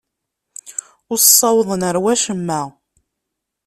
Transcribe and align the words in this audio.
Ur 1.11 1.19
ssawḍen 1.21 1.81
ɣer 1.87 1.97
wacemma. 2.03 2.61